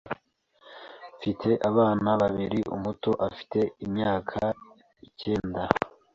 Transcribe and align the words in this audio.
mfite 1.15 1.49
Abana 1.69 2.09
babiri 2.21 2.59
umuto 2.75 3.09
afite 3.29 3.59
imyaka 3.85 4.39
icyenda 5.07 5.61